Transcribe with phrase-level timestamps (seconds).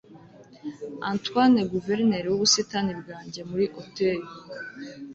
[1.11, 4.23] antoine, guverineri wubusitani bwanjye muri auteuil